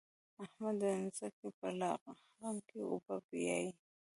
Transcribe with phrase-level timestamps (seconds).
[0.43, 0.83] احمد د
[1.17, 3.71] ځمکې په لغم کې اوبه بيايي.